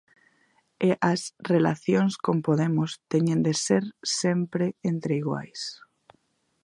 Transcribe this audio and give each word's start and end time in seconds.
E 0.87 0.89
as 1.11 1.21
relacións 1.53 2.13
con 2.25 2.37
Podemos 2.47 2.91
teñen 3.11 3.39
de 3.47 3.53
ser 3.65 3.83
sempre 4.21 4.65
entre 4.91 5.13
iguais. 5.21 5.61